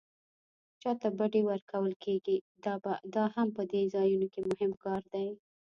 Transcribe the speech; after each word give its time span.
چاته 0.81 1.07
بډې 1.17 1.41
ورکول 1.49 1.93
کېږي 2.03 2.37
دا 3.15 3.23
هم 3.35 3.47
په 3.55 3.63
دې 3.71 3.81
ځایونو 3.93 4.27
کې 4.33 4.41
مهم 4.49 4.71
کار 4.83 5.01
دی. 5.13 5.27